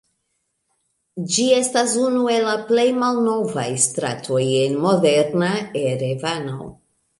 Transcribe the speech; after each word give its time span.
Ĝi 1.35 1.43
estas 1.57 1.93
unu 2.05 2.23
el 2.37 2.47
la 2.47 2.55
plej 2.71 2.87
malnovaj 3.05 3.67
stratoj 3.85 4.43
en 4.65 4.81
moderna 4.89 5.53
Erevano. 5.85 6.61